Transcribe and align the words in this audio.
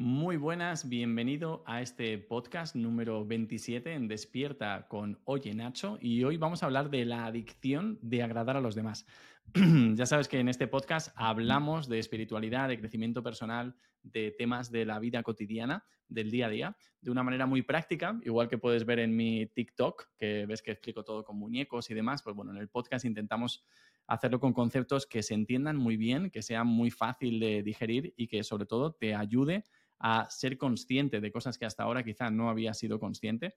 Muy 0.00 0.36
buenas, 0.36 0.88
bienvenido 0.88 1.64
a 1.66 1.82
este 1.82 2.18
podcast 2.18 2.76
número 2.76 3.26
27 3.26 3.94
en 3.94 4.06
Despierta 4.06 4.86
con 4.86 5.18
Oye 5.24 5.52
Nacho 5.54 5.98
y 6.00 6.22
hoy 6.22 6.36
vamos 6.36 6.62
a 6.62 6.66
hablar 6.66 6.88
de 6.88 7.04
la 7.04 7.26
adicción 7.26 7.98
de 8.00 8.22
agradar 8.22 8.56
a 8.56 8.60
los 8.60 8.76
demás. 8.76 9.06
ya 9.94 10.06
sabes 10.06 10.28
que 10.28 10.38
en 10.38 10.48
este 10.48 10.68
podcast 10.68 11.12
hablamos 11.16 11.88
de 11.88 11.98
espiritualidad, 11.98 12.68
de 12.68 12.78
crecimiento 12.78 13.24
personal, 13.24 13.74
de 14.04 14.30
temas 14.30 14.70
de 14.70 14.86
la 14.86 15.00
vida 15.00 15.24
cotidiana, 15.24 15.84
del 16.06 16.30
día 16.30 16.46
a 16.46 16.50
día, 16.50 16.76
de 17.00 17.10
una 17.10 17.24
manera 17.24 17.46
muy 17.46 17.62
práctica, 17.62 18.20
igual 18.22 18.46
que 18.46 18.56
puedes 18.56 18.86
ver 18.86 19.00
en 19.00 19.16
mi 19.16 19.46
TikTok, 19.46 20.10
que 20.16 20.46
ves 20.46 20.62
que 20.62 20.70
explico 20.70 21.02
todo 21.02 21.24
con 21.24 21.36
muñecos 21.36 21.90
y 21.90 21.94
demás, 21.94 22.22
pues 22.22 22.36
bueno, 22.36 22.52
en 22.52 22.58
el 22.58 22.68
podcast 22.68 23.04
intentamos 23.04 23.64
hacerlo 24.06 24.38
con 24.38 24.52
conceptos 24.52 25.06
que 25.06 25.24
se 25.24 25.34
entiendan 25.34 25.76
muy 25.76 25.96
bien, 25.96 26.30
que 26.30 26.42
sea 26.42 26.62
muy 26.62 26.92
fácil 26.92 27.40
de 27.40 27.64
digerir 27.64 28.14
y 28.16 28.28
que 28.28 28.44
sobre 28.44 28.64
todo 28.64 28.92
te 28.92 29.16
ayude 29.16 29.64
a 29.98 30.28
ser 30.30 30.58
consciente 30.58 31.20
de 31.20 31.32
cosas 31.32 31.58
que 31.58 31.66
hasta 31.66 31.82
ahora 31.82 32.04
quizá 32.04 32.30
no 32.30 32.50
había 32.50 32.74
sido 32.74 32.98
consciente. 32.98 33.54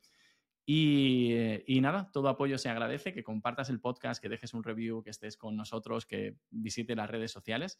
Y, 0.66 1.80
nada, 1.82 2.10
todo 2.14 2.30
apoyo 2.30 2.58
se 2.58 2.70
agradece, 2.70 3.14
que 3.14 3.24
compartas 3.24 3.70
el 3.70 3.82
podcast, 3.82 4.22
que 4.22 4.30
dejes 4.30 4.54
un 4.54 4.64
review, 4.64 5.04
que 5.04 5.10
estés 5.10 5.36
con 5.36 5.56
nosotros, 5.56 6.06
que 6.06 6.38
visite 6.50 6.96
las 6.96 7.10
redes 7.10 7.32
sociales. 7.32 7.80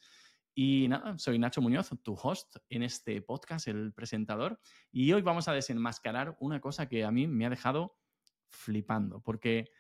Y 0.54 0.88
nada, 0.90 1.18
soy 1.18 1.40
Nacho 1.40 1.62
Muñoz, 1.62 1.92
tu 2.04 2.18
host 2.22 2.58
en 2.70 2.84
este 2.84 3.22
podcast, 3.22 3.68
el 3.68 3.94
presentador. 3.94 4.60
Y 4.92 5.14
hoy 5.14 5.22
vamos 5.22 5.48
a 5.48 5.54
desenmascarar 5.54 6.36
una 6.40 6.60
cosa 6.60 6.90
que 6.90 7.06
a 7.06 7.12
mí 7.12 7.28
me 7.28 7.46
ha 7.46 7.50
dejado 7.50 7.98
flipando, 8.50 9.22
porque 9.22 9.72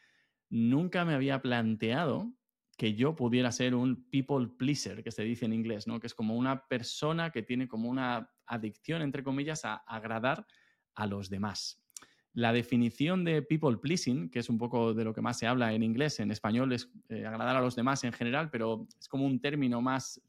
nunca 0.50 1.04
me 1.04 1.14
había 1.14 1.42
planteado 1.42 2.34
que 2.78 2.94
yo 2.96 3.16
pudiera 3.16 3.52
ser 3.52 3.76
un 3.76 4.10
people 4.10 4.48
pleaser, 4.58 5.04
que 5.04 5.12
se 5.12 5.24
dice 5.24 5.46
en 5.46 5.54
inglés, 5.54 5.86
¿no? 5.86 6.00
Que 6.00 6.08
es 6.08 6.16
como 6.16 6.36
una 6.36 6.68
persona 6.68 7.32
que 7.32 7.44
tiene 7.44 7.68
como 7.68 7.90
una 7.90 8.32
adicción, 8.54 9.02
entre 9.02 9.24
comillas, 9.24 9.66
a 9.66 9.76
agradar 9.76 10.46
a 10.96 11.08
los 11.08 11.30
demás. 11.30 11.82
La 12.34 12.54
definición 12.54 13.24
de 13.26 13.42
people 13.42 13.78
pleasing, 13.78 14.30
que 14.30 14.40
es 14.40 14.50
un 14.50 14.58
poco 14.58 14.94
de 14.94 15.04
lo 15.04 15.14
que 15.14 15.22
más 15.22 15.38
se 15.38 15.48
habla 15.48 15.74
en 15.74 15.84
inglés, 15.84 16.20
en 16.20 16.32
español 16.32 16.72
es 16.72 16.90
eh, 17.10 17.26
agradar 17.26 17.58
a 17.58 17.62
los 17.62 17.76
demás 17.76 18.04
en 18.04 18.14
general, 18.14 18.50
pero 18.50 18.88
es 19.00 19.08
como 19.08 19.26
un 19.26 19.42
término 19.42 19.82
más 19.82 20.22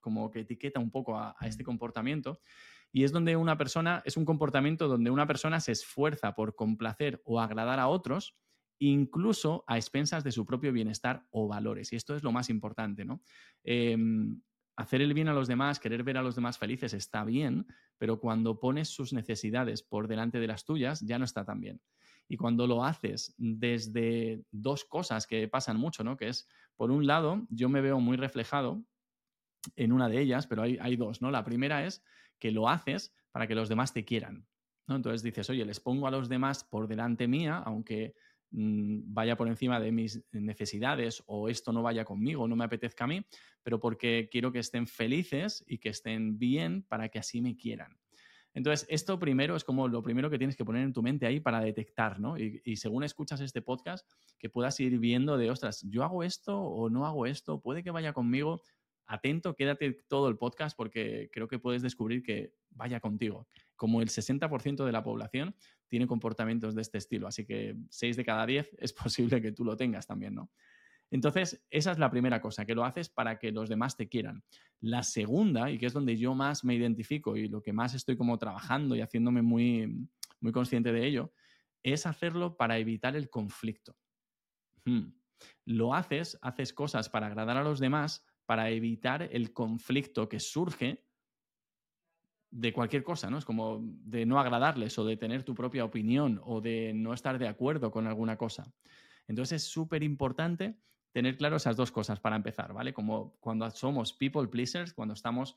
como 0.00 0.30
que 0.30 0.40
etiqueta 0.40 0.78
un 0.78 0.90
poco 0.90 1.16
a, 1.16 1.34
a 1.38 1.46
este 1.46 1.64
comportamiento. 1.64 2.40
Y 2.92 3.02
es 3.02 3.10
donde 3.10 3.36
una 3.36 3.56
persona, 3.56 4.02
es 4.04 4.16
un 4.16 4.24
comportamiento 4.24 4.86
donde 4.86 5.10
una 5.10 5.26
persona 5.26 5.58
se 5.58 5.72
esfuerza 5.72 6.34
por 6.34 6.54
complacer 6.54 7.20
o 7.24 7.40
agradar 7.40 7.80
a 7.80 7.88
otros 7.88 8.36
incluso 8.78 9.64
a 9.66 9.76
expensas 9.76 10.24
de 10.24 10.32
su 10.32 10.44
propio 10.44 10.72
bienestar 10.72 11.26
o 11.30 11.48
valores. 11.48 11.92
Y 11.92 11.96
esto 11.96 12.16
es 12.16 12.22
lo 12.22 12.32
más 12.32 12.50
importante, 12.50 13.04
¿no? 13.04 13.22
Em, 13.62 14.40
hacer 14.76 15.02
el 15.02 15.14
bien 15.14 15.28
a 15.28 15.32
los 15.32 15.48
demás, 15.48 15.78
querer 15.78 16.02
ver 16.02 16.18
a 16.18 16.22
los 16.22 16.34
demás 16.34 16.58
felices 16.58 16.94
está 16.94 17.24
bien, 17.24 17.66
pero 17.98 18.18
cuando 18.18 18.58
pones 18.58 18.88
sus 18.88 19.12
necesidades 19.12 19.82
por 19.82 20.08
delante 20.08 20.40
de 20.40 20.46
las 20.46 20.64
tuyas, 20.64 21.00
ya 21.00 21.18
no 21.18 21.24
está 21.24 21.44
tan 21.44 21.60
bien. 21.60 21.80
Y 22.28 22.36
cuando 22.36 22.66
lo 22.66 22.84
haces 22.84 23.34
desde 23.36 24.42
dos 24.50 24.84
cosas 24.84 25.26
que 25.26 25.46
pasan 25.48 25.76
mucho, 25.76 26.02
¿no? 26.02 26.16
Que 26.16 26.28
es, 26.28 26.48
por 26.76 26.90
un 26.90 27.06
lado, 27.06 27.46
yo 27.50 27.68
me 27.68 27.80
veo 27.80 28.00
muy 28.00 28.16
reflejado 28.16 28.82
en 29.76 29.92
una 29.92 30.08
de 30.08 30.20
ellas, 30.20 30.46
pero 30.46 30.62
hay, 30.62 30.78
hay 30.80 30.96
dos, 30.96 31.22
¿no? 31.22 31.30
La 31.30 31.44
primera 31.44 31.86
es 31.86 32.02
que 32.38 32.50
lo 32.50 32.68
haces 32.68 33.14
para 33.30 33.46
que 33.46 33.54
los 33.54 33.68
demás 33.68 33.92
te 33.92 34.04
quieran. 34.04 34.46
¿no? 34.86 34.96
Entonces 34.96 35.22
dices, 35.22 35.48
oye, 35.50 35.64
les 35.64 35.80
pongo 35.80 36.06
a 36.06 36.10
los 36.10 36.28
demás 36.28 36.64
por 36.64 36.88
delante 36.88 37.28
mía, 37.28 37.62
aunque 37.64 38.14
vaya 38.56 39.36
por 39.36 39.48
encima 39.48 39.80
de 39.80 39.90
mis 39.90 40.22
necesidades 40.32 41.22
o 41.26 41.48
esto 41.48 41.72
no 41.72 41.82
vaya 41.82 42.04
conmigo, 42.04 42.46
no 42.46 42.54
me 42.54 42.64
apetezca 42.64 43.04
a 43.04 43.08
mí, 43.08 43.24
pero 43.62 43.80
porque 43.80 44.28
quiero 44.30 44.52
que 44.52 44.60
estén 44.60 44.86
felices 44.86 45.64
y 45.66 45.78
que 45.78 45.88
estén 45.88 46.38
bien 46.38 46.82
para 46.82 47.08
que 47.08 47.18
así 47.18 47.40
me 47.40 47.56
quieran. 47.56 47.98
Entonces, 48.52 48.86
esto 48.88 49.18
primero 49.18 49.56
es 49.56 49.64
como 49.64 49.88
lo 49.88 50.00
primero 50.02 50.30
que 50.30 50.38
tienes 50.38 50.56
que 50.56 50.64
poner 50.64 50.84
en 50.84 50.92
tu 50.92 51.02
mente 51.02 51.26
ahí 51.26 51.40
para 51.40 51.60
detectar, 51.60 52.20
¿no? 52.20 52.38
Y, 52.38 52.62
y, 52.64 52.76
según 52.76 53.02
escuchas 53.02 53.40
este 53.40 53.62
podcast, 53.62 54.08
que 54.38 54.48
puedas 54.48 54.78
ir 54.78 55.00
viendo 55.00 55.36
de, 55.36 55.50
ostras, 55.50 55.84
yo 55.90 56.04
hago 56.04 56.22
esto 56.22 56.56
o 56.60 56.88
no 56.88 57.04
hago 57.04 57.26
esto, 57.26 57.60
puede 57.60 57.82
que 57.82 57.90
vaya 57.90 58.12
conmigo. 58.12 58.62
Atento, 59.06 59.54
quédate 59.54 60.04
todo 60.08 60.28
el 60.28 60.38
podcast 60.38 60.76
porque 60.76 61.28
creo 61.32 61.48
que 61.48 61.58
puedes 61.58 61.82
descubrir 61.82 62.22
que 62.22 62.54
vaya 62.70 63.00
contigo. 63.00 63.48
Como 63.76 64.00
el 64.00 64.08
60% 64.08 64.84
de 64.84 64.92
la 64.92 65.02
población 65.02 65.56
tiene 65.88 66.06
comportamientos 66.06 66.74
de 66.74 66.82
este 66.82 66.98
estilo, 66.98 67.26
así 67.26 67.44
que 67.44 67.76
6 67.90 68.16
de 68.16 68.24
cada 68.24 68.46
10 68.46 68.76
es 68.78 68.92
posible 69.38 69.40
que 69.40 69.52
tú 69.52 69.64
lo 69.64 69.76
tengas 69.76 70.06
también, 70.06 70.34
¿no? 70.34 70.50
Entonces, 71.10 71.64
esa 71.70 71.92
es 71.92 71.98
la 71.98 72.10
primera 72.10 72.40
cosa, 72.40 72.64
que 72.64 72.74
lo 72.74 72.84
haces 72.84 73.08
para 73.08 73.38
que 73.38 73.52
los 73.52 73.68
demás 73.68 73.96
te 73.96 74.08
quieran. 74.08 74.42
La 74.80 75.02
segunda, 75.02 75.70
y 75.70 75.78
que 75.78 75.86
es 75.86 75.92
donde 75.92 76.16
yo 76.16 76.34
más 76.34 76.64
me 76.64 76.74
identifico 76.74 77.36
y 77.36 77.46
lo 77.46 77.62
que 77.62 77.72
más 77.72 77.94
estoy 77.94 78.16
como 78.16 78.38
trabajando 78.38 78.96
y 78.96 79.00
haciéndome 79.00 79.42
muy, 79.42 80.08
muy 80.40 80.50
consciente 80.50 80.92
de 80.92 81.06
ello, 81.06 81.32
es 81.84 82.06
hacerlo 82.06 82.56
para 82.56 82.78
evitar 82.78 83.14
el 83.14 83.30
conflicto. 83.30 83.96
Hmm. 84.84 85.12
Lo 85.66 85.94
haces, 85.94 86.38
haces 86.42 86.72
cosas 86.72 87.08
para 87.08 87.26
agradar 87.26 87.58
a 87.58 87.62
los 87.62 87.78
demás, 87.78 88.24
para 88.46 88.70
evitar 88.70 89.28
el 89.30 89.52
conflicto 89.52 90.28
que 90.28 90.40
surge 90.40 91.04
de 92.54 92.72
cualquier 92.72 93.02
cosa, 93.02 93.28
¿no? 93.30 93.38
Es 93.38 93.44
como 93.44 93.80
de 93.82 94.24
no 94.26 94.38
agradarles 94.38 94.96
o 95.00 95.04
de 95.04 95.16
tener 95.16 95.42
tu 95.42 95.56
propia 95.56 95.84
opinión 95.84 96.40
o 96.44 96.60
de 96.60 96.92
no 96.94 97.12
estar 97.12 97.36
de 97.36 97.48
acuerdo 97.48 97.90
con 97.90 98.06
alguna 98.06 98.36
cosa. 98.36 98.72
Entonces 99.26 99.62
es 99.62 99.68
súper 99.68 100.04
importante 100.04 100.78
tener 101.10 101.36
claro 101.36 101.56
esas 101.56 101.74
dos 101.74 101.90
cosas 101.90 102.20
para 102.20 102.36
empezar, 102.36 102.72
¿vale? 102.72 102.94
Como 102.94 103.36
cuando 103.40 103.68
somos 103.72 104.12
people 104.12 104.46
pleasers, 104.46 104.92
cuando 104.92 105.14
estamos 105.14 105.56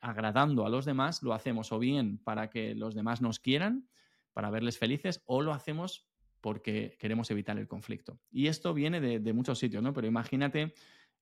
agradando 0.00 0.64
a 0.64 0.70
los 0.70 0.84
demás, 0.84 1.20
lo 1.24 1.34
hacemos 1.34 1.72
o 1.72 1.80
bien 1.80 2.18
para 2.18 2.48
que 2.48 2.76
los 2.76 2.94
demás 2.94 3.20
nos 3.20 3.40
quieran, 3.40 3.88
para 4.32 4.48
verles 4.48 4.78
felices, 4.78 5.24
o 5.26 5.42
lo 5.42 5.52
hacemos 5.52 6.06
porque 6.40 6.96
queremos 7.00 7.28
evitar 7.32 7.58
el 7.58 7.66
conflicto. 7.66 8.20
Y 8.30 8.46
esto 8.46 8.72
viene 8.72 9.00
de, 9.00 9.18
de 9.18 9.32
muchos 9.32 9.58
sitios, 9.58 9.82
¿no? 9.82 9.92
Pero 9.92 10.06
imagínate 10.06 10.74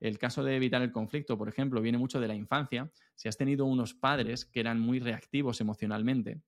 el 0.05 0.19
caso 0.19 0.45
de 0.45 0.55
evitar 0.55 0.83
el 0.83 0.93
conflicto, 0.93 1.39
por 1.39 1.49
ejemplo, 1.49 1.81
viene 1.81 1.97
mucho 1.97 2.21
de 2.21 2.29
la 2.29 2.35
infancia. 2.35 2.91
Si 3.15 3.27
has 3.27 3.39
tenido 3.39 3.65
unos 3.65 3.95
padres 3.95 4.45
que 4.45 4.61
eran 4.61 4.79
muy 4.79 5.01
reactivos 5.01 5.63
emocionalmente 5.63 6.43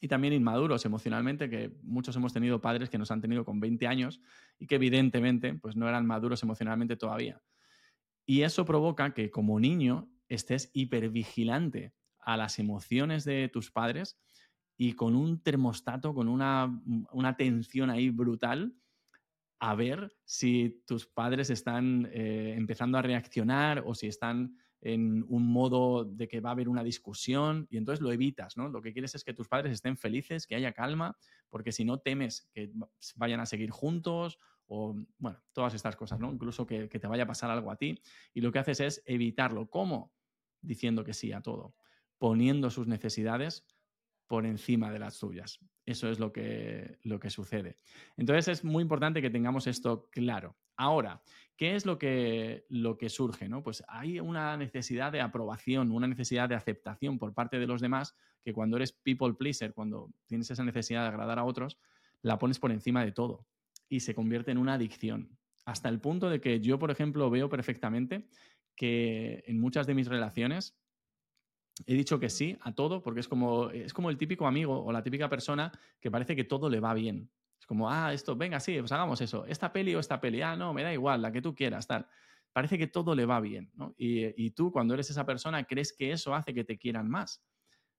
y 0.00 0.08
también 0.08 0.32
inmaduros 0.32 0.86
emocionalmente, 0.86 1.50
que 1.50 1.70
muchos 1.82 2.16
hemos 2.16 2.32
tenido 2.32 2.62
padres 2.62 2.88
que 2.88 2.96
nos 2.96 3.10
han 3.10 3.20
tenido 3.20 3.44
con 3.44 3.60
20 3.60 3.86
años 3.86 4.22
y 4.58 4.66
que 4.66 4.76
evidentemente 4.76 5.52
pues 5.52 5.76
no 5.76 5.86
eran 5.86 6.06
maduros 6.06 6.42
emocionalmente 6.42 6.96
todavía. 6.96 7.42
Y 8.24 8.40
eso 8.40 8.64
provoca 8.64 9.12
que 9.12 9.30
como 9.30 9.60
niño 9.60 10.08
estés 10.28 10.70
hipervigilante 10.72 11.92
a 12.20 12.38
las 12.38 12.58
emociones 12.58 13.24
de 13.24 13.50
tus 13.52 13.70
padres 13.70 14.18
y 14.78 14.94
con 14.94 15.14
un 15.14 15.42
termostato, 15.42 16.14
con 16.14 16.26
una, 16.26 16.82
una 17.12 17.36
tensión 17.36 17.90
ahí 17.90 18.08
brutal 18.08 18.74
a 19.62 19.76
ver 19.76 20.12
si 20.24 20.82
tus 20.88 21.06
padres 21.06 21.48
están 21.48 22.10
eh, 22.12 22.54
empezando 22.56 22.98
a 22.98 23.02
reaccionar 23.02 23.84
o 23.86 23.94
si 23.94 24.08
están 24.08 24.56
en 24.80 25.24
un 25.28 25.46
modo 25.46 26.04
de 26.04 26.26
que 26.26 26.40
va 26.40 26.50
a 26.50 26.52
haber 26.52 26.68
una 26.68 26.82
discusión 26.82 27.68
y 27.70 27.76
entonces 27.76 28.02
lo 28.02 28.10
evitas, 28.10 28.56
¿no? 28.56 28.68
Lo 28.68 28.82
que 28.82 28.92
quieres 28.92 29.14
es 29.14 29.22
que 29.22 29.34
tus 29.34 29.46
padres 29.46 29.72
estén 29.72 29.96
felices, 29.96 30.48
que 30.48 30.56
haya 30.56 30.72
calma, 30.72 31.16
porque 31.48 31.70
si 31.70 31.84
no 31.84 32.00
temes 32.00 32.50
que 32.52 32.72
vayan 33.14 33.38
a 33.38 33.46
seguir 33.46 33.70
juntos 33.70 34.36
o, 34.66 34.96
bueno, 35.18 35.40
todas 35.52 35.74
estas 35.74 35.94
cosas, 35.94 36.18
¿no? 36.18 36.32
Incluso 36.32 36.66
que, 36.66 36.88
que 36.88 36.98
te 36.98 37.06
vaya 37.06 37.22
a 37.22 37.28
pasar 37.28 37.48
algo 37.52 37.70
a 37.70 37.76
ti 37.76 38.02
y 38.34 38.40
lo 38.40 38.50
que 38.50 38.58
haces 38.58 38.80
es 38.80 39.02
evitarlo. 39.06 39.70
¿Cómo? 39.70 40.12
Diciendo 40.60 41.04
que 41.04 41.14
sí 41.14 41.30
a 41.30 41.40
todo, 41.40 41.76
poniendo 42.18 42.68
sus 42.68 42.88
necesidades 42.88 43.64
por 44.32 44.46
encima 44.46 44.90
de 44.90 44.98
las 44.98 45.16
suyas. 45.16 45.60
Eso 45.84 46.08
es 46.08 46.18
lo 46.18 46.32
que, 46.32 46.96
lo 47.02 47.20
que 47.20 47.28
sucede. 47.28 47.76
Entonces 48.16 48.48
es 48.48 48.64
muy 48.64 48.80
importante 48.80 49.20
que 49.20 49.28
tengamos 49.28 49.66
esto 49.66 50.08
claro. 50.10 50.56
Ahora, 50.74 51.20
¿qué 51.54 51.76
es 51.76 51.84
lo 51.84 51.98
que, 51.98 52.64
lo 52.70 52.96
que 52.96 53.10
surge? 53.10 53.46
¿no? 53.46 53.62
Pues 53.62 53.84
hay 53.88 54.20
una 54.20 54.56
necesidad 54.56 55.12
de 55.12 55.20
aprobación, 55.20 55.92
una 55.92 56.06
necesidad 56.06 56.48
de 56.48 56.54
aceptación 56.54 57.18
por 57.18 57.34
parte 57.34 57.58
de 57.58 57.66
los 57.66 57.82
demás, 57.82 58.16
que 58.42 58.54
cuando 58.54 58.78
eres 58.78 58.92
people 58.92 59.34
pleaser, 59.34 59.74
cuando 59.74 60.10
tienes 60.24 60.50
esa 60.50 60.64
necesidad 60.64 61.02
de 61.02 61.08
agradar 61.08 61.38
a 61.38 61.44
otros, 61.44 61.78
la 62.22 62.38
pones 62.38 62.58
por 62.58 62.72
encima 62.72 63.04
de 63.04 63.12
todo 63.12 63.46
y 63.90 64.00
se 64.00 64.14
convierte 64.14 64.50
en 64.50 64.56
una 64.56 64.72
adicción. 64.72 65.36
Hasta 65.66 65.90
el 65.90 66.00
punto 66.00 66.30
de 66.30 66.40
que 66.40 66.58
yo, 66.60 66.78
por 66.78 66.90
ejemplo, 66.90 67.28
veo 67.28 67.50
perfectamente 67.50 68.30
que 68.76 69.44
en 69.46 69.60
muchas 69.60 69.86
de 69.86 69.92
mis 69.92 70.08
relaciones 70.08 70.81
he 71.86 71.94
dicho 71.94 72.18
que 72.18 72.28
sí 72.28 72.56
a 72.60 72.74
todo 72.74 73.02
porque 73.02 73.20
es 73.20 73.28
como, 73.28 73.70
es 73.70 73.92
como 73.92 74.10
el 74.10 74.16
típico 74.16 74.46
amigo 74.46 74.82
o 74.84 74.92
la 74.92 75.02
típica 75.02 75.28
persona 75.28 75.72
que 76.00 76.10
parece 76.10 76.36
que 76.36 76.44
todo 76.44 76.68
le 76.68 76.80
va 76.80 76.94
bien. 76.94 77.30
Es 77.58 77.66
como, 77.66 77.88
ah, 77.90 78.12
esto, 78.12 78.34
venga, 78.36 78.58
sí, 78.58 78.76
pues 78.78 78.90
hagamos 78.92 79.20
eso. 79.20 79.46
Esta 79.46 79.72
peli 79.72 79.94
o 79.94 80.00
esta 80.00 80.20
peli, 80.20 80.42
ah, 80.42 80.56
no, 80.56 80.74
me 80.74 80.82
da 80.82 80.92
igual, 80.92 81.22
la 81.22 81.30
que 81.30 81.40
tú 81.40 81.54
quieras, 81.54 81.86
tal. 81.86 82.06
Parece 82.52 82.76
que 82.76 82.88
todo 82.88 83.14
le 83.14 83.24
va 83.24 83.40
bien. 83.40 83.70
Y, 83.96 84.44
y 84.44 84.50
tú, 84.50 84.72
cuando 84.72 84.94
eres 84.94 85.08
esa 85.10 85.24
persona, 85.24 85.64
crees 85.64 85.92
que 85.92 86.12
eso 86.12 86.34
hace 86.34 86.52
que 86.52 86.64
te 86.64 86.76
quieran 86.76 87.08
más. 87.08 87.44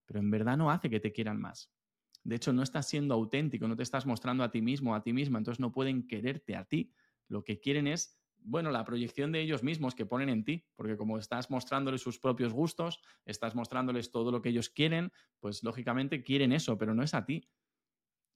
Pero 0.06 0.20
en 0.20 0.30
verdad 0.30 0.58
no 0.58 0.70
hace 0.70 0.90
que 0.90 1.00
te 1.00 1.12
quieran 1.14 1.40
más. 1.40 1.72
De 2.24 2.36
hecho, 2.36 2.54
no 2.54 2.64
estás 2.64 2.88
siendo 2.88 3.14
auténtico, 3.14 3.68
no 3.68 3.76
te 3.76 3.84
estás 3.84 4.06
mostrando 4.06 4.44
a 4.44 4.52
ti 4.52 4.62
mismo, 4.62 4.96
a 4.96 5.04
ti 5.04 5.14
misma, 5.14 5.38
entonces 5.38 5.60
no 5.60 5.72
pueden 5.72 6.08
quererte 6.08 6.56
a 6.56 6.66
ti. 6.66 6.94
Lo 7.28 7.44
que 7.44 7.60
quieren 7.60 7.88
es 7.88 8.23
bueno, 8.46 8.72
la 8.72 8.84
proyección 8.86 9.32
de 9.32 9.42
ellos 9.42 9.64
mismos 9.64 9.96
que 9.96 10.06
ponen 10.06 10.30
en 10.30 10.44
ti, 10.44 10.66
porque 10.76 10.98
como 10.98 11.18
estás 11.18 11.50
mostrándoles 11.50 12.02
sus 12.02 12.20
propios 12.20 12.54
gustos, 12.54 13.02
estás 13.26 13.56
mostrándoles 13.56 14.12
todo 14.12 14.32
lo 14.32 14.42
que 14.42 14.50
ellos 14.50 14.70
quieren, 14.70 15.12
pues 15.40 15.64
lógicamente 15.64 16.24
quieren 16.24 16.52
eso, 16.52 16.78
pero 16.78 16.94
no 16.94 17.04
es 17.04 17.14
a 17.14 17.26
ti. 17.26 17.50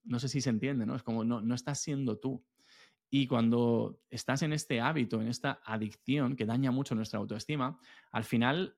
No 0.04 0.19
sé 0.19 0.30
si 0.30 0.42
se 0.42 0.50
entiende, 0.50 0.86
¿no? 0.86 0.95
Es 0.95 1.04
como 1.04 1.24
no, 1.24 1.42
no 1.42 1.56
estás 1.56 1.80
siendo 1.81 2.19
tú. 2.19 2.45
Y 3.09 3.27
cuando 3.27 4.01
estás 4.09 4.42
en 4.42 4.54
este 4.54 4.81
hábito, 4.81 5.21
en 5.21 5.27
esta 5.27 5.62
adicción 5.63 6.36
que 6.36 6.45
daña 6.45 6.71
mucho 6.71 6.95
nuestra 6.95 7.19
autoestima, 7.19 7.80
al 8.12 8.24
final 8.24 8.77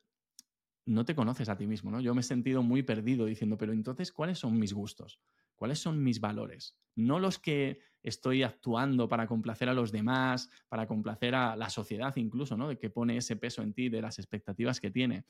no 0.86 1.06
te 1.06 1.16
conoces 1.16 1.50
a 1.50 1.58
ti 1.58 1.68
mismo, 1.68 1.92
¿no? 1.92 2.02
Yo 2.02 2.14
me 2.16 2.22
he 2.22 2.24
sentido 2.24 2.64
muy 2.64 2.84
perdido 2.84 3.26
diciendo, 3.26 3.58
pero 3.58 3.74
entonces, 3.74 4.12
¿cuáles 4.12 4.40
son 4.40 4.58
mis 4.58 4.74
gustos? 4.74 5.20
¿Cuáles 5.60 5.80
son 5.80 6.02
mis 6.02 6.22
valores? 6.22 6.80
No 6.96 7.20
los 7.20 7.38
que 7.38 7.82
estoy 8.02 8.44
actuando 8.44 9.10
para 9.10 9.28
complacer 9.28 9.68
a 9.68 9.74
los 9.74 9.92
demás, 9.92 10.50
para 10.70 10.88
complacer 10.88 11.36
a 11.36 11.58
la 11.58 11.70
sociedad 11.70 12.16
incluso, 12.16 12.56
¿no? 12.56 12.70
De 12.70 12.78
que 12.78 12.90
pone 12.90 13.18
ese 13.18 13.36
peso 13.36 13.62
en 13.62 13.74
ti, 13.74 13.90
de 13.90 14.02
las 14.02 14.20
expectativas 14.20 14.80
que 14.80 14.90
tiene. 14.90 15.26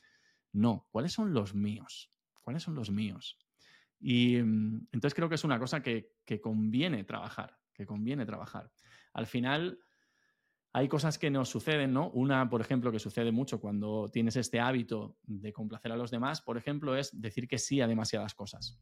No, 0.53 0.87
¿cuáles 0.91 1.13
son 1.13 1.33
los 1.33 1.55
míos? 1.55 2.11
¿Cuáles 2.43 2.61
son 2.61 2.75
los 2.75 2.91
míos? 2.91 3.39
Y 3.99 4.37
mm, 4.37 4.89
entonces 4.91 5.15
creo 5.15 5.29
que 5.29 5.35
es 5.35 5.43
una 5.43 5.57
cosa 5.57 5.81
que, 5.81 6.13
que 6.23 6.39
conviene 6.39 7.03
trabajar, 7.05 7.57
que 7.73 7.87
conviene 7.87 8.23
trabajar. 8.27 8.71
Al 9.13 9.25
final, 9.25 9.79
hay 10.73 10.87
cosas 10.87 11.17
que 11.17 11.31
nos 11.31 11.49
suceden, 11.49 11.91
¿no? 11.91 12.11
Una, 12.11 12.47
por 12.47 12.61
ejemplo, 12.61 12.91
que 12.91 12.99
sucede 12.99 13.31
mucho 13.31 13.59
cuando 13.59 14.09
tienes 14.13 14.35
este 14.35 14.59
hábito 14.59 15.17
de 15.23 15.51
complacer 15.51 15.91
a 15.91 15.97
los 15.97 16.11
demás, 16.11 16.43
por 16.43 16.55
ejemplo, 16.55 16.95
es 16.95 17.19
decir 17.19 17.47
que 17.47 17.57
sí 17.57 17.81
a 17.81 17.87
demasiadas 17.87 18.35
cosas. 18.35 18.79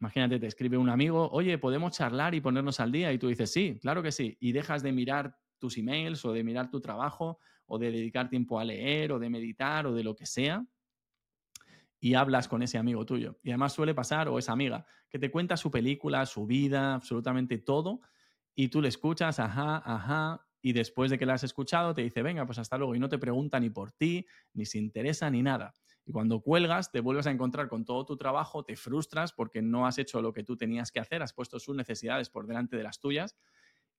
Imagínate, 0.00 0.38
te 0.38 0.46
escribe 0.46 0.76
un 0.76 0.90
amigo, 0.90 1.28
oye, 1.30 1.58
¿podemos 1.58 1.92
charlar 1.92 2.34
y 2.34 2.40
ponernos 2.40 2.80
al 2.80 2.92
día? 2.92 3.12
Y 3.12 3.18
tú 3.18 3.28
dices, 3.28 3.50
sí, 3.50 3.78
claro 3.80 4.02
que 4.02 4.12
sí. 4.12 4.36
Y 4.40 4.52
dejas 4.52 4.82
de 4.82 4.92
mirar 4.92 5.38
tus 5.58 5.78
emails 5.78 6.24
o 6.24 6.32
de 6.32 6.44
mirar 6.44 6.70
tu 6.70 6.80
trabajo 6.80 7.38
o 7.66 7.78
de 7.78 7.90
dedicar 7.90 8.28
tiempo 8.28 8.60
a 8.60 8.64
leer 8.64 9.12
o 9.12 9.18
de 9.18 9.30
meditar 9.30 9.86
o 9.86 9.94
de 9.94 10.04
lo 10.04 10.14
que 10.14 10.26
sea 10.26 10.66
y 12.00 12.14
hablas 12.14 12.48
con 12.48 12.62
ese 12.62 12.78
amigo 12.78 13.06
tuyo. 13.06 13.38
Y 13.42 13.50
además 13.50 13.72
suele 13.72 13.94
pasar, 13.94 14.28
o 14.28 14.38
esa 14.38 14.52
amiga, 14.52 14.86
que 15.08 15.18
te 15.18 15.30
cuenta 15.30 15.56
su 15.56 15.70
película, 15.70 16.26
su 16.26 16.46
vida, 16.46 16.94
absolutamente 16.94 17.58
todo, 17.58 18.00
y 18.54 18.68
tú 18.68 18.80
le 18.80 18.88
escuchas, 18.88 19.38
ajá, 19.38 19.82
ajá, 19.84 20.46
y 20.62 20.72
después 20.72 21.10
de 21.10 21.18
que 21.18 21.26
la 21.26 21.34
has 21.34 21.44
escuchado 21.44 21.94
te 21.94 22.02
dice, 22.02 22.22
venga, 22.22 22.44
pues 22.46 22.58
hasta 22.58 22.78
luego, 22.78 22.94
y 22.94 22.98
no 22.98 23.08
te 23.08 23.18
pregunta 23.18 23.60
ni 23.60 23.70
por 23.70 23.92
ti, 23.92 24.26
ni 24.52 24.66
se 24.66 24.78
interesa, 24.78 25.30
ni 25.30 25.42
nada. 25.42 25.72
Y 26.06 26.12
cuando 26.12 26.40
cuelgas, 26.40 26.92
te 26.92 27.00
vuelves 27.00 27.26
a 27.26 27.32
encontrar 27.32 27.68
con 27.68 27.84
todo 27.84 28.06
tu 28.06 28.16
trabajo, 28.16 28.64
te 28.64 28.76
frustras 28.76 29.32
porque 29.32 29.60
no 29.60 29.86
has 29.86 29.98
hecho 29.98 30.22
lo 30.22 30.32
que 30.32 30.44
tú 30.44 30.56
tenías 30.56 30.90
que 30.92 31.00
hacer, 31.00 31.20
has 31.20 31.32
puesto 31.32 31.58
sus 31.58 31.76
necesidades 31.76 32.30
por 32.30 32.46
delante 32.46 32.76
de 32.76 32.84
las 32.84 33.00
tuyas 33.00 33.36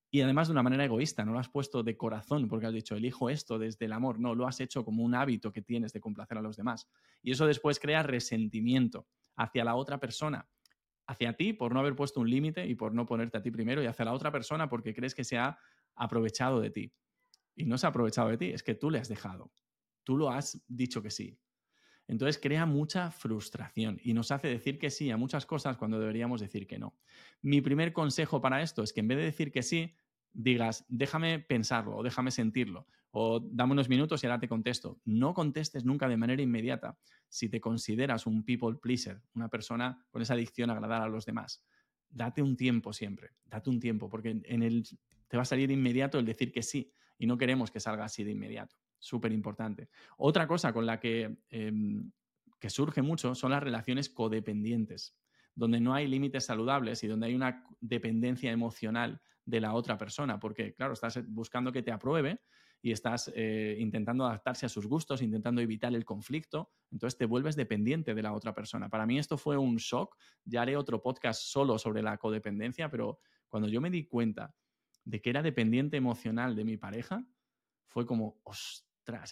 y 0.10 0.22
además 0.22 0.48
de 0.48 0.54
una 0.54 0.64
manera 0.64 0.86
egoísta, 0.86 1.26
no 1.26 1.34
lo 1.34 1.40
has 1.40 1.50
puesto 1.50 1.84
de 1.84 1.98
corazón 1.98 2.48
porque 2.48 2.68
has 2.68 2.74
dicho, 2.74 2.96
elijo 2.96 3.30
esto 3.30 3.60
desde 3.60 3.86
el 3.86 3.94
amor, 3.94 4.20
no, 4.20 4.36
lo 4.36 4.48
has 4.48 4.62
hecho 4.62 4.86
como 4.86 5.04
un 5.04 5.16
hábito 5.16 5.52
que 5.52 5.62
tienes 5.62 5.92
de 5.92 6.00
complacer 6.00 6.38
a 6.38 6.42
los 6.42 6.56
demás. 6.56 6.88
Y 7.22 7.32
eso 7.32 7.46
después 7.46 7.78
crea 7.80 8.04
resentimiento 8.04 9.08
hacia 9.36 9.66
la 9.66 9.76
otra 9.76 10.00
persona, 10.00 10.48
hacia 11.08 11.34
ti 11.34 11.52
por 11.52 11.74
no 11.74 11.82
haber 11.82 11.96
puesto 11.96 12.22
un 12.22 12.30
límite 12.30 12.66
y 12.68 12.76
por 12.76 12.94
no 12.94 13.06
ponerte 13.06 13.38
a 13.38 13.42
ti 13.42 13.52
primero 13.52 13.84
y 13.84 13.86
hacia 13.86 14.06
la 14.06 14.14
otra 14.14 14.32
persona 14.32 14.70
porque 14.70 14.94
crees 14.94 15.14
que 15.14 15.26
se 15.26 15.38
ha 15.38 15.60
aprovechado 15.96 16.62
de 16.62 16.70
ti. 16.70 16.94
Y 17.56 17.66
no 17.66 17.78
se 17.78 17.86
ha 17.86 17.90
aprovechado 17.90 18.30
de 18.30 18.38
ti, 18.38 18.46
es 18.52 18.64
que 18.64 18.76
tú 18.76 18.90
le 18.90 19.00
has 19.00 19.10
dejado. 19.10 19.52
Tú 20.04 20.16
lo 20.16 20.30
has 20.30 20.64
dicho 20.68 21.02
que 21.02 21.12
sí. 21.12 21.38
Entonces 22.08 22.40
crea 22.42 22.66
mucha 22.66 23.12
frustración 23.12 24.00
y 24.02 24.14
nos 24.14 24.32
hace 24.32 24.48
decir 24.48 24.80
que 24.80 24.90
sí 24.90 25.12
a 25.12 25.18
muchas 25.18 25.46
cosas 25.46 25.78
cuando 25.78 26.00
deberíamos 26.00 26.40
decir 26.40 26.66
que 26.66 26.80
no. 26.80 26.96
Mi 27.42 27.62
primer 27.62 27.92
consejo 27.92 28.42
para 28.42 28.62
esto 28.62 28.82
es 28.84 28.94
que 28.94 29.02
en 29.02 29.10
vez 29.10 29.18
de 29.18 29.24
decir 29.26 29.52
que 29.52 29.62
sí, 29.62 29.96
digas, 30.32 30.86
déjame 30.88 31.40
pensarlo 31.40 31.98
o 31.98 32.04
déjame 32.04 32.32
sentirlo 32.32 32.88
o 33.12 33.40
dame 33.40 33.74
unos 33.74 33.90
minutos 33.90 34.24
y 34.24 34.28
ahora 34.28 34.40
te 34.40 34.48
contesto. 34.48 35.02
No 35.04 35.34
contestes 35.34 35.84
nunca 35.84 36.08
de 36.08 36.18
manera 36.18 36.42
inmediata 36.42 36.98
si 37.28 37.50
te 37.50 37.60
consideras 37.60 38.26
un 38.26 38.44
people 38.44 38.78
pleaser, 38.82 39.22
una 39.34 39.50
persona 39.50 40.06
con 40.10 40.22
esa 40.22 40.34
adicción 40.34 40.70
a 40.70 40.74
agradar 40.74 41.02
a 41.02 41.10
los 41.10 41.26
demás. 41.26 41.66
Date 42.10 42.42
un 42.42 42.56
tiempo 42.56 42.94
siempre, 42.94 43.32
date 43.44 43.70
un 43.70 43.80
tiempo, 43.80 44.10
porque 44.10 44.40
en 44.44 44.64
el, 44.64 44.84
te 45.28 45.36
va 45.36 45.44
a 45.44 45.46
salir 45.46 45.72
inmediato 45.72 46.20
el 46.20 46.26
decir 46.26 46.54
que 46.54 46.64
sí 46.64 46.94
y 47.18 47.26
no 47.26 47.38
queremos 47.38 47.70
que 47.70 47.82
salga 47.82 48.06
así 48.06 48.24
de 48.24 48.32
inmediato 48.32 48.78
súper 49.00 49.32
importante. 49.32 49.90
Otra 50.18 50.48
cosa 50.48 50.74
con 50.74 50.86
la 50.86 51.00
que, 51.00 51.38
em, 51.50 52.12
que 52.60 52.70
surge 52.70 53.02
mucho 53.02 53.36
son 53.36 53.52
las 53.52 53.64
relaciones 53.64 54.10
codependientes, 54.10 55.18
donde 55.56 55.80
no 55.80 55.94
hay 55.94 56.08
límites 56.08 56.46
saludables 56.46 57.04
y 57.04 57.08
donde 57.08 57.28
hay 57.28 57.36
una 57.36 57.64
dependencia 57.80 58.52
emocional 58.52 59.22
de 59.46 59.62
la 59.62 59.74
otra 59.74 59.98
persona, 59.98 60.40
porque 60.40 60.74
claro, 60.74 60.94
estás 60.94 61.20
buscando 61.28 61.72
que 61.72 61.82
te 61.82 61.92
apruebe 61.92 62.42
y 62.82 62.92
estás 62.92 63.32
eh, 63.36 63.78
intentando 63.80 64.26
adaptarse 64.26 64.66
a 64.66 64.70
sus 64.70 64.86
gustos, 64.86 65.22
intentando 65.22 65.62
evitar 65.62 65.94
el 65.96 66.06
conflicto, 66.06 66.72
entonces 66.92 67.18
te 67.18 67.26
vuelves 67.26 67.56
dependiente 67.56 68.14
de 68.14 68.22
la 68.22 68.34
otra 68.34 68.54
persona. 68.54 68.90
Para 68.90 69.06
mí 69.06 69.18
esto 69.18 69.38
fue 69.38 69.58
un 69.58 69.78
shock, 69.78 70.16
ya 70.44 70.62
haré 70.62 70.78
otro 70.78 71.02
podcast 71.02 71.42
solo 71.42 71.80
sobre 71.80 72.04
la 72.04 72.18
codependencia, 72.18 72.90
pero 72.90 73.20
cuando 73.48 73.70
yo 73.70 73.82
me 73.82 73.90
di 73.90 74.06
cuenta 74.06 74.54
de 75.06 75.22
que 75.22 75.30
era 75.30 75.42
dependiente 75.42 75.98
emocional 75.98 76.56
de 76.56 76.66
mi 76.66 76.78
pareja, 76.78 77.26
fue 77.88 78.06
como, 78.06 78.42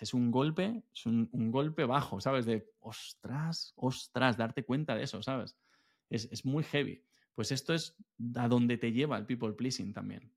es 0.01 0.13
un 0.13 0.31
golpe, 0.31 0.83
es 0.93 1.05
un, 1.05 1.29
golpe 1.51 1.85
bajo, 1.85 2.21
¿sabes? 2.21 2.45
De 2.45 2.71
ostras, 2.79 3.73
ostras, 3.75 4.37
darte 4.37 4.63
cuenta 4.63 4.95
de 4.95 5.03
eso, 5.03 5.21
¿sabes? 5.21 5.57
Es, 6.09 6.45
muy 6.45 6.63
heavy. 6.63 7.03
Pues 7.33 7.51
esto 7.51 7.73
es 7.73 7.97
a 8.35 8.47
donde 8.47 8.77
te 8.77 8.91
lleva 8.91 9.17
el 9.17 9.25
people 9.25 9.53
pleasing 9.53 9.93
también. 9.93 10.31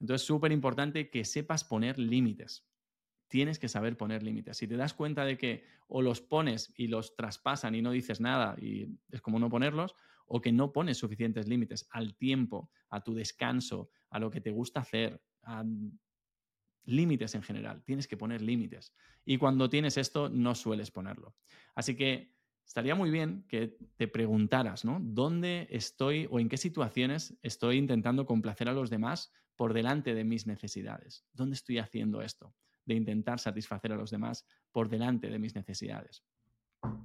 Entonces, 0.00 0.26
súper 0.26 0.50
importante 0.50 1.10
que 1.10 1.24
sepas 1.24 1.64
poner 1.64 1.98
límites. 1.98 2.66
Tienes 3.28 3.58
que 3.58 3.68
saber 3.68 3.96
poner 3.96 4.22
límites. 4.22 4.56
Si 4.56 4.66
te 4.66 4.76
das 4.76 4.94
cuenta 4.94 5.24
de 5.24 5.38
que 5.38 5.64
o 5.86 6.02
los 6.02 6.20
pones 6.20 6.72
y 6.76 6.88
los 6.88 7.14
traspasan 7.14 7.74
y 7.74 7.82
no 7.82 7.92
dices 7.92 8.20
nada 8.20 8.56
y 8.60 8.98
es 9.10 9.20
como 9.20 9.38
no 9.38 9.48
ponerlos, 9.48 9.94
o 10.26 10.40
que 10.40 10.52
no 10.52 10.72
pones 10.72 10.98
suficientes 10.98 11.46
límites 11.46 11.86
al 11.90 12.16
tiempo, 12.16 12.70
a 12.88 13.02
tu 13.02 13.14
descanso, 13.14 13.90
a 14.10 14.18
lo 14.18 14.30
que 14.30 14.40
te 14.40 14.50
gusta 14.50 14.80
hacer, 14.80 15.22
a 15.42 15.64
límites 16.84 17.34
en 17.34 17.42
general, 17.42 17.82
tienes 17.84 18.06
que 18.06 18.16
poner 18.16 18.42
límites. 18.42 18.94
Y 19.24 19.38
cuando 19.38 19.68
tienes 19.68 19.96
esto, 19.96 20.28
no 20.28 20.54
sueles 20.54 20.90
ponerlo. 20.90 21.36
Así 21.74 21.96
que 21.96 22.34
estaría 22.66 22.94
muy 22.94 23.10
bien 23.10 23.44
que 23.48 23.78
te 23.96 24.08
preguntaras, 24.08 24.84
¿no? 24.84 24.98
¿Dónde 25.00 25.68
estoy 25.70 26.26
o 26.30 26.40
en 26.40 26.48
qué 26.48 26.56
situaciones 26.56 27.38
estoy 27.42 27.76
intentando 27.76 28.26
complacer 28.26 28.68
a 28.68 28.72
los 28.72 28.90
demás 28.90 29.32
por 29.56 29.72
delante 29.74 30.14
de 30.14 30.24
mis 30.24 30.46
necesidades? 30.46 31.24
¿Dónde 31.32 31.54
estoy 31.54 31.78
haciendo 31.78 32.22
esto? 32.22 32.54
De 32.84 32.94
intentar 32.94 33.38
satisfacer 33.38 33.92
a 33.92 33.96
los 33.96 34.10
demás 34.10 34.46
por 34.70 34.88
delante 34.88 35.28
de 35.28 35.38
mis 35.38 35.54
necesidades. 35.54 36.24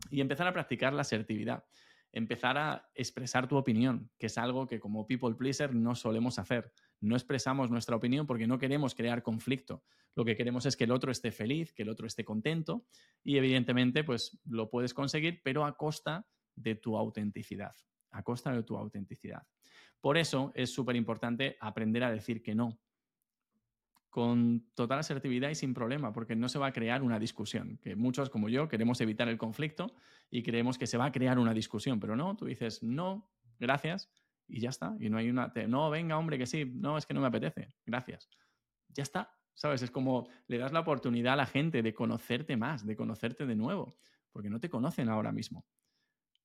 Y 0.10 0.22
empezar 0.22 0.48
a 0.48 0.54
practicar 0.54 0.94
la 0.94 1.02
asertividad 1.02 1.64
empezar 2.12 2.58
a 2.58 2.90
expresar 2.96 3.48
tu 3.48 3.58
opinión, 3.58 4.10
que 4.18 4.28
es 4.28 4.38
algo 4.38 4.68
que 4.68 4.80
como 4.80 5.06
people 5.06 5.36
pleaser 5.36 5.74
no 5.74 5.96
solemos 5.96 6.40
hacer. 6.40 6.72
No 7.00 7.16
expresamos 7.16 7.70
nuestra 7.70 7.96
opinión 7.96 8.26
porque 8.26 8.48
no 8.48 8.58
queremos 8.58 8.96
crear 8.96 9.24
conflicto. 9.24 9.84
Lo 10.16 10.26
que 10.26 10.36
queremos 10.36 10.66
es 10.66 10.76
que 10.76 10.86
el 10.86 10.92
otro 10.92 11.12
esté 11.12 11.32
feliz, 11.32 11.74
que 11.74 11.84
el 11.84 11.90
otro 11.90 12.08
esté 12.08 12.26
contento 12.26 12.86
y 13.24 13.38
evidentemente 13.38 14.04
pues 14.04 14.40
lo 14.46 14.70
puedes 14.70 14.94
conseguir, 14.94 15.42
pero 15.44 15.66
a 15.66 15.78
costa 15.78 16.28
de 16.56 16.76
tu 16.76 16.98
autenticidad, 16.98 17.76
a 18.12 18.24
costa 18.24 18.52
de 18.52 18.64
tu 18.64 18.78
autenticidad. 18.78 19.44
Por 20.02 20.18
eso 20.18 20.52
es 20.56 20.72
súper 20.74 20.96
importante 20.96 21.58
aprender 21.60 22.04
a 22.04 22.12
decir 22.12 22.42
que 22.42 22.56
no, 22.56 22.80
con 24.10 24.66
total 24.74 25.00
asertividad 25.00 25.52
y 25.52 25.56
sin 25.56 25.76
problema, 25.76 26.12
porque 26.12 26.36
no 26.36 26.50
se 26.50 26.58
va 26.58 26.68
a 26.68 26.74
crear 26.74 27.04
una 27.04 27.20
discusión, 27.20 27.78
que 27.84 27.96
muchos 27.96 28.30
como 28.32 28.50
yo 28.50 28.68
queremos 28.68 29.00
evitar 29.02 29.28
el 29.28 29.38
conflicto 29.38 29.94
y 30.32 30.42
creemos 30.42 30.78
que 30.78 30.88
se 30.88 30.98
va 30.98 31.06
a 31.06 31.12
crear 31.12 31.38
una 31.38 31.54
discusión, 31.54 32.00
pero 32.00 32.16
no, 32.16 32.36
tú 32.36 32.46
dices 32.46 32.82
no, 32.82 33.30
gracias, 33.60 34.10
y 34.48 34.60
ya 34.62 34.70
está, 34.70 34.96
y 35.00 35.10
no 35.10 35.18
hay 35.18 35.30
una, 35.30 35.52
no, 35.68 35.90
venga 35.90 36.18
hombre, 36.18 36.38
que 36.38 36.46
sí, 36.46 36.66
no, 36.66 36.98
es 36.98 37.06
que 37.06 37.14
no 37.14 37.22
me 37.22 37.28
apetece, 37.28 37.74
gracias, 37.86 38.30
ya 38.90 39.04
está, 39.04 39.32
¿sabes? 39.54 39.82
Es 39.82 39.92
como 39.92 40.30
le 40.48 40.58
das 40.58 40.72
la 40.72 40.82
oportunidad 40.82 41.34
a 41.34 41.38
la 41.38 41.46
gente 41.46 41.82
de 41.82 41.94
conocerte 41.94 42.58
más, 42.58 42.86
de 42.86 42.96
conocerte 42.96 43.46
de 43.46 43.56
nuevo, 43.56 43.98
porque 44.32 44.50
no 44.50 44.60
te 44.60 44.70
conocen 44.70 45.10
ahora 45.10 45.32
mismo. 45.32 45.66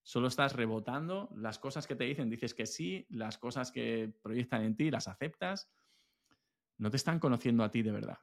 Solo 0.03 0.27
estás 0.27 0.55
rebotando 0.55 1.31
las 1.37 1.59
cosas 1.59 1.87
que 1.87 1.95
te 1.95 2.05
dicen, 2.05 2.29
dices 2.29 2.55
que 2.55 2.67
sí, 2.67 3.07
las 3.09 3.39
cosas 3.39 3.71
que 3.71 4.13
proyectan 4.23 4.63
en 4.63 4.77
ti, 4.77 4.91
las 4.91 5.07
aceptas, 5.07 5.71
no 6.79 6.91
te 6.91 6.97
están 6.97 7.21
conociendo 7.21 7.63
a 7.63 7.71
ti 7.71 7.83
de 7.83 7.93
verdad 7.93 8.19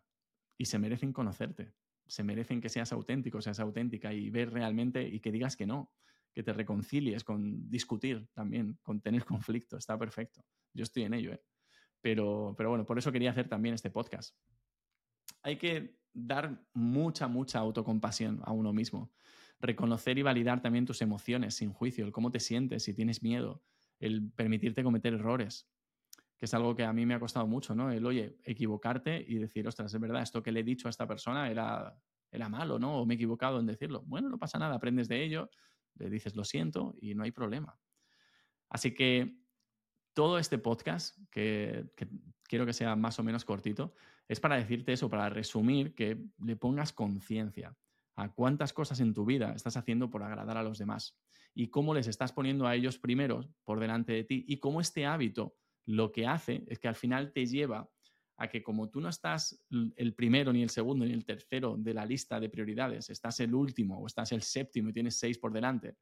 y 0.58 0.66
se 0.66 0.78
merecen 0.78 1.14
conocerte. 1.14 1.74
Se 2.06 2.24
merecen 2.24 2.60
que 2.60 2.70
seas 2.70 2.92
auténtico, 2.92 3.42
seas 3.42 3.60
auténtica 3.60 4.12
y 4.12 4.30
ver 4.30 4.52
realmente 4.52 5.08
y 5.08 5.20
que 5.22 5.32
digas 5.32 5.56
que 5.56 5.66
no, 5.66 5.94
que 6.34 6.44
te 6.44 6.54
reconcilies 6.54 7.24
con 7.24 7.70
discutir 7.70 8.28
también, 8.34 8.78
con 8.82 9.02
tener 9.02 9.26
conflicto. 9.26 9.78
Está 9.78 9.98
perfecto. 9.98 10.46
Yo 10.74 10.84
estoy 10.84 11.04
en 11.04 11.14
ello, 11.14 11.34
¿eh? 11.34 11.42
Pero, 12.02 12.54
pero 12.58 12.70
bueno, 12.70 12.86
por 12.86 12.98
eso 12.98 13.12
quería 13.12 13.32
hacer 13.32 13.50
también 13.50 13.76
este 13.76 13.90
podcast. 13.90 14.36
Hay 15.42 15.58
que 15.58 15.98
dar 16.14 16.66
mucha, 16.74 17.28
mucha 17.28 17.60
autocompasión 17.60 18.42
a 18.46 18.54
uno 18.54 18.72
mismo. 18.72 19.12
Reconocer 19.60 20.18
y 20.18 20.22
validar 20.22 20.62
también 20.62 20.86
tus 20.86 21.02
emociones 21.02 21.56
sin 21.56 21.74
juicio, 21.74 22.06
el 22.06 22.14
cómo 22.14 22.32
te 22.32 22.40
sientes, 22.40 22.84
si 22.84 22.94
tienes 22.94 23.22
miedo, 23.22 23.62
el 24.00 24.32
permitirte 24.32 24.84
cometer 24.84 25.14
errores 25.14 25.70
que 26.40 26.46
es 26.46 26.54
algo 26.54 26.74
que 26.74 26.86
a 26.86 26.94
mí 26.94 27.06
me 27.06 27.14
ha 27.14 27.20
costado 27.20 27.46
mucho, 27.48 27.76
¿no? 27.76 27.92
El, 27.92 28.06
oye, 28.06 28.38
equivocarte 28.46 29.24
y 29.28 29.36
decir, 29.36 29.68
ostras, 29.68 29.94
es 29.94 30.00
verdad, 30.00 30.22
esto 30.22 30.42
que 30.42 30.54
le 30.54 30.62
he 30.62 30.64
dicho 30.64 30.88
a 30.88 30.90
esta 30.90 31.06
persona 31.06 31.52
era, 31.52 32.02
era 32.32 32.48
malo, 32.48 32.80
¿no? 32.80 33.02
O 33.02 33.06
me 33.06 33.14
he 33.14 33.18
equivocado 33.18 33.60
en 33.60 33.66
decirlo. 33.66 34.04
Bueno, 34.06 34.30
no 34.30 34.40
pasa 34.40 34.58
nada, 34.58 34.76
aprendes 34.76 35.10
de 35.10 35.22
ello, 35.22 35.50
le 35.96 36.10
dices 36.10 36.36
lo 36.36 36.44
siento 36.44 36.96
y 37.00 37.16
no 37.16 37.24
hay 37.24 37.32
problema. 37.32 37.80
Así 38.70 38.94
que 38.94 39.40
todo 40.14 40.38
este 40.38 40.58
podcast, 40.58 41.18
que, 41.32 41.90
quiero 42.44 42.66
que 42.66 42.74
sea 42.74 42.96
más 42.96 43.20
o 43.20 43.24
menos 43.24 43.46
cortito, 43.46 43.94
es 44.28 44.40
para 44.40 44.58
decirte 44.58 44.94
eso, 44.94 45.10
para 45.10 45.30
resumir, 45.30 45.96
que 45.96 46.22
le 46.44 46.56
pongas 46.56 46.94
conciencia 46.94 47.76
a 48.16 48.34
cuántas 48.34 48.74
cosas 48.74 49.00
en 49.00 49.14
tu 49.14 49.26
vida 49.26 49.54
estás 49.54 49.78
haciendo 49.78 50.10
por 50.10 50.24
agradar 50.24 50.58
a 50.58 50.64
los 50.64 50.78
demás 50.78 51.18
y 51.54 51.70
cómo 51.70 51.94
les 51.94 52.08
estás 52.08 52.34
poniendo 52.34 52.68
a 52.68 52.76
ellos 52.76 53.00
primeros 53.00 53.50
por 53.64 53.80
delante 53.80 54.14
de 54.14 54.24
ti 54.24 54.46
y 54.48 54.60
cómo 54.60 54.82
este 54.82 55.06
hábito 55.06 55.56
lo 55.86 56.12
que 56.12 56.28
hace 56.28 56.66
es 56.68 56.80
que 56.80 56.88
al 56.88 56.96
final 56.96 57.32
te 57.32 57.46
lleva 57.46 57.90
a 58.42 58.48
que 58.48 58.64
como 58.64 58.90
tú 58.90 59.02
no 59.02 59.10
estás 59.10 59.62
el 59.98 60.16
primero, 60.16 60.54
ni 60.54 60.64
el 60.64 60.70
segundo, 60.70 61.06
ni 61.06 61.12
el 61.12 61.26
tercero 61.26 61.76
de 61.78 61.94
la 61.94 62.06
lista 62.06 62.40
de 62.40 62.50
prioridades, 62.50 63.10
estás 63.10 63.42
el 63.42 63.54
último 63.54 64.00
o 64.00 64.08
estás 64.08 64.32
el 64.32 64.42
séptimo 64.42 64.90
y 64.90 64.94
tienes 64.94 65.20
seis 65.20 65.38
por 65.38 65.52
delante, 65.52 65.98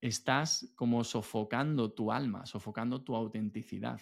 estás 0.00 0.72
como 0.74 1.04
sofocando 1.04 1.92
tu 1.92 2.10
alma, 2.10 2.46
sofocando 2.46 3.04
tu 3.04 3.14
autenticidad. 3.14 4.00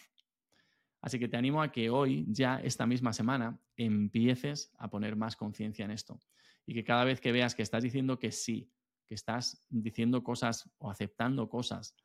Así 1.00 1.18
que 1.18 1.26
te 1.26 1.36
animo 1.36 1.62
a 1.62 1.72
que 1.72 1.90
hoy, 1.90 2.26
ya 2.28 2.60
esta 2.60 2.86
misma 2.86 3.12
semana, 3.12 3.60
empieces 3.76 4.72
a 4.78 4.88
poner 4.88 5.16
más 5.16 5.34
conciencia 5.34 5.84
en 5.84 5.90
esto. 5.90 6.20
Y 6.64 6.74
que 6.74 6.84
cada 6.84 7.02
vez 7.02 7.20
que 7.20 7.32
veas 7.32 7.56
que 7.56 7.62
estás 7.62 7.82
diciendo 7.82 8.20
que 8.20 8.30
sí, 8.30 8.70
que 9.04 9.16
estás 9.16 9.64
diciendo 9.68 10.22
cosas 10.22 10.70
o 10.78 10.90
aceptando 10.92 11.48
cosas 11.48 11.96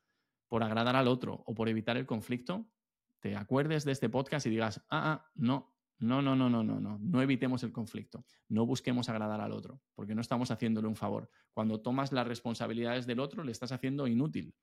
por 0.47 0.63
agradar 0.63 0.95
al 0.95 1.07
otro 1.07 1.43
o 1.45 1.53
por 1.53 1.69
evitar 1.69 1.95
el 1.97 2.07
conflicto, 2.07 2.72
te 3.23 3.37
acuerdes 3.37 3.85
de 3.85 3.93
este 3.93 4.09
podcast 4.09 4.45
y 4.47 4.49
digas, 4.49 4.83
ah, 4.89 5.13
ah, 5.13 5.31
no, 5.35 5.73
no, 5.99 6.21
no, 6.21 6.35
no, 6.35 6.49
no, 6.49 6.61
no, 6.61 6.81
no, 6.81 6.99
no 6.99 7.21
evitemos 7.21 7.63
el 7.63 7.71
conflicto, 7.71 8.25
no 8.49 8.65
busquemos 8.65 9.07
agradar 9.07 9.39
al 9.39 9.53
otro, 9.53 9.81
porque 9.95 10.13
no 10.13 10.19
estamos 10.19 10.51
haciéndole 10.51 10.89
un 10.89 10.97
favor. 10.97 11.29
Cuando 11.53 11.79
tomas 11.79 12.11
las 12.11 12.27
responsabilidades 12.27 13.07
del 13.07 13.21
otro, 13.21 13.45
le 13.45 13.53
estás 13.53 13.71
haciendo 13.71 14.07
inútil. 14.07 14.53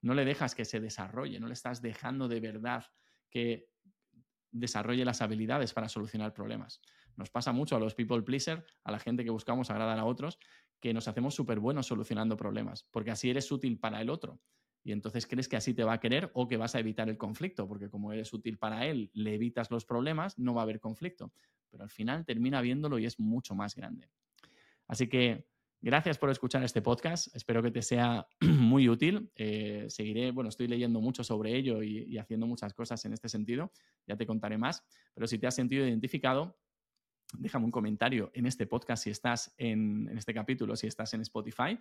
No 0.00 0.14
le 0.14 0.24
dejas 0.24 0.54
que 0.54 0.64
se 0.64 0.80
desarrolle, 0.80 1.38
no 1.38 1.46
le 1.46 1.52
estás 1.52 1.82
dejando 1.82 2.26
de 2.26 2.40
verdad 2.40 2.86
que 3.28 3.68
desarrolle 4.50 5.04
las 5.04 5.20
habilidades 5.20 5.74
para 5.74 5.90
solucionar 5.90 6.32
problemas. 6.32 6.80
Nos 7.16 7.28
pasa 7.28 7.52
mucho 7.52 7.76
a 7.76 7.80
los 7.80 7.94
people 7.94 8.22
pleaser, 8.22 8.64
a 8.84 8.92
la 8.92 8.98
gente 8.98 9.24
que 9.24 9.30
buscamos 9.30 9.68
agradar 9.68 9.98
a 9.98 10.06
otros, 10.06 10.38
que 10.80 10.94
nos 10.94 11.06
hacemos 11.06 11.34
súper 11.34 11.60
buenos 11.60 11.86
solucionando 11.86 12.34
problemas, 12.34 12.88
porque 12.90 13.10
así 13.10 13.28
eres 13.28 13.52
útil 13.52 13.78
para 13.78 14.00
el 14.00 14.08
otro. 14.08 14.40
Y 14.86 14.92
entonces 14.92 15.26
crees 15.26 15.48
que 15.48 15.56
así 15.56 15.74
te 15.74 15.82
va 15.82 15.94
a 15.94 15.98
querer 15.98 16.30
o 16.34 16.46
que 16.46 16.56
vas 16.56 16.76
a 16.76 16.78
evitar 16.78 17.08
el 17.08 17.18
conflicto, 17.18 17.66
porque 17.66 17.90
como 17.90 18.12
eres 18.12 18.32
útil 18.32 18.56
para 18.56 18.86
él, 18.86 19.10
le 19.14 19.34
evitas 19.34 19.68
los 19.68 19.84
problemas, 19.84 20.38
no 20.38 20.54
va 20.54 20.60
a 20.60 20.62
haber 20.62 20.78
conflicto. 20.78 21.32
Pero 21.72 21.82
al 21.82 21.90
final 21.90 22.24
termina 22.24 22.60
viéndolo 22.60 22.96
y 23.00 23.04
es 23.04 23.18
mucho 23.18 23.56
más 23.56 23.74
grande. 23.74 24.08
Así 24.86 25.08
que 25.08 25.48
gracias 25.80 26.18
por 26.18 26.30
escuchar 26.30 26.62
este 26.62 26.82
podcast. 26.82 27.34
Espero 27.34 27.64
que 27.64 27.72
te 27.72 27.82
sea 27.82 28.28
muy 28.40 28.88
útil. 28.88 29.28
Eh, 29.34 29.86
seguiré, 29.88 30.30
bueno, 30.30 30.50
estoy 30.50 30.68
leyendo 30.68 31.00
mucho 31.00 31.24
sobre 31.24 31.56
ello 31.56 31.82
y, 31.82 32.16
haciendo 32.16 32.46
muchas 32.46 32.72
cosas 32.72 33.04
en 33.06 33.12
este 33.12 33.28
sentido. 33.28 33.72
Ya 34.06 34.16
te 34.16 34.24
contaré 34.24 34.56
más. 34.56 34.84
Pero 35.14 35.26
si 35.26 35.36
te 35.36 35.48
has 35.48 35.54
sentido 35.56 35.84
identificado, 35.84 36.60
déjame 37.36 37.64
un 37.64 37.72
comentario 37.72 38.30
en 38.34 38.46
este 38.46 38.68
podcast 38.68 39.02
si 39.02 39.10
estás 39.10 39.52
en, 39.58 40.08
en, 40.08 40.16
este 40.16 40.32
capítulo, 40.32 40.76
si 40.76 40.86
estás 40.86 41.12
en 41.14 41.22
Spotify 41.22 41.76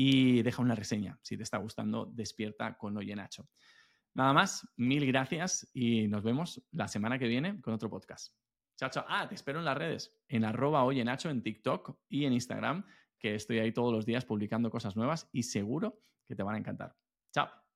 y 0.00 0.42
deja 0.42 0.62
una 0.62 0.76
reseña 0.76 1.18
si 1.22 1.36
te 1.36 1.42
está 1.42 1.58
gustando 1.58 2.06
Despierta 2.06 2.78
con 2.78 2.96
Oye 2.96 3.16
Nacho. 3.16 3.48
Nada 4.14 4.32
más, 4.32 4.64
mil 4.76 5.04
gracias 5.04 5.68
y 5.74 6.06
nos 6.06 6.22
vemos 6.22 6.62
la 6.70 6.86
semana 6.86 7.18
que 7.18 7.26
viene 7.26 7.60
con 7.60 7.74
otro 7.74 7.90
podcast. 7.90 8.32
Chao, 8.76 8.90
chao. 8.90 9.04
Ah, 9.08 9.28
te 9.28 9.34
espero 9.34 9.58
en 9.58 9.64
las 9.64 9.76
redes, 9.76 10.16
en 10.28 10.44
arroba 10.44 10.84
Oye 10.84 11.04
Nacho, 11.04 11.30
en 11.30 11.42
TikTok 11.42 11.98
y 12.08 12.26
en 12.26 12.32
Instagram, 12.32 12.86
que 13.18 13.34
estoy 13.34 13.58
ahí 13.58 13.72
todos 13.72 13.92
los 13.92 14.06
días 14.06 14.24
publicando 14.24 14.70
cosas 14.70 14.94
nuevas 14.94 15.28
y 15.32 15.42
seguro 15.42 16.00
que 16.24 16.36
te 16.36 16.44
van 16.44 16.54
a 16.54 16.58
encantar. 16.58 16.94
Chao. 17.34 17.67